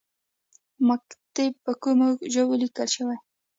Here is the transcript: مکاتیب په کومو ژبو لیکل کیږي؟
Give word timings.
مکاتیب 0.87 1.53
په 1.65 1.71
کومو 1.81 2.07
ژبو 2.33 2.55
لیکل 2.61 2.87
کیږي؟ 2.93 3.17